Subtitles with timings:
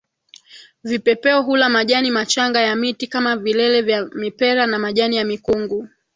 [0.83, 5.87] Vipepeo hula majani machanga ya miti kama vilele ya mipera na majani ya mikungu